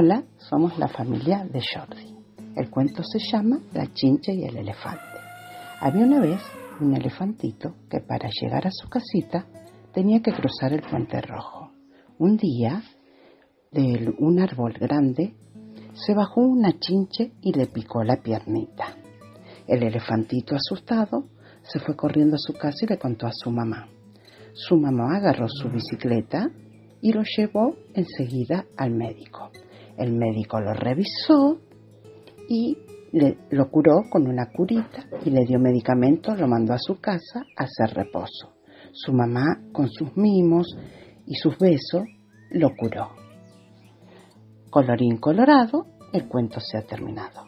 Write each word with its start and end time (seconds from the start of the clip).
Hola, 0.00 0.22
somos 0.36 0.78
la 0.78 0.86
familia 0.86 1.44
de 1.52 1.60
Jordi. 1.60 2.14
El 2.54 2.70
cuento 2.70 3.02
se 3.02 3.18
llama 3.18 3.58
La 3.74 3.92
chincha 3.92 4.30
y 4.32 4.44
el 4.44 4.56
elefante. 4.56 5.18
Había 5.80 6.04
una 6.04 6.20
vez 6.20 6.40
un 6.80 6.94
elefantito 6.94 7.74
que 7.90 7.98
para 7.98 8.28
llegar 8.30 8.64
a 8.68 8.70
su 8.70 8.88
casita 8.88 9.44
tenía 9.92 10.22
que 10.22 10.30
cruzar 10.30 10.72
el 10.72 10.82
puente 10.82 11.20
rojo. 11.20 11.72
Un 12.16 12.36
día, 12.36 12.80
de 13.72 14.14
un 14.20 14.38
árbol 14.38 14.74
grande, 14.74 15.34
se 15.94 16.14
bajó 16.14 16.42
una 16.42 16.78
chinche 16.78 17.32
y 17.42 17.52
le 17.52 17.66
picó 17.66 18.04
la 18.04 18.22
piernita. 18.22 18.94
El 19.66 19.82
elefantito 19.82 20.54
asustado 20.54 21.24
se 21.62 21.80
fue 21.80 21.96
corriendo 21.96 22.36
a 22.36 22.38
su 22.38 22.52
casa 22.52 22.84
y 22.84 22.86
le 22.86 22.98
contó 22.98 23.26
a 23.26 23.32
su 23.32 23.50
mamá. 23.50 23.88
Su 24.52 24.76
mamá 24.76 25.16
agarró 25.16 25.48
su 25.48 25.68
bicicleta 25.68 26.52
y 27.00 27.12
lo 27.12 27.22
llevó 27.36 27.74
enseguida 27.94 28.64
al 28.76 28.92
médico. 28.92 29.50
El 29.98 30.12
médico 30.12 30.60
lo 30.60 30.72
revisó 30.72 31.58
y 32.48 32.78
lo 33.50 33.70
curó 33.70 34.02
con 34.10 34.28
una 34.28 34.50
curita 34.50 35.04
y 35.24 35.30
le 35.30 35.44
dio 35.44 35.58
medicamento, 35.58 36.34
lo 36.34 36.46
mandó 36.46 36.74
a 36.74 36.78
su 36.78 37.00
casa 37.00 37.44
a 37.56 37.64
hacer 37.64 37.96
reposo. 37.96 38.54
Su 38.92 39.12
mamá, 39.12 39.44
con 39.72 39.88
sus 39.90 40.16
mimos 40.16 40.76
y 41.26 41.34
sus 41.34 41.58
besos, 41.58 42.04
lo 42.50 42.70
curó. 42.76 43.10
Colorín 44.70 45.16
colorado, 45.18 45.86
el 46.12 46.28
cuento 46.28 46.60
se 46.60 46.78
ha 46.78 46.82
terminado. 46.82 47.47